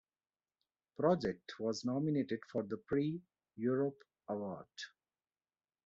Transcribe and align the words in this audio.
Project 0.97 1.59
was 1.59 1.85
nominated 1.85 2.39
for 2.51 2.63
the 2.63 2.77
Prix 2.77 3.21
Europe 3.55 4.03
award. 4.29 4.65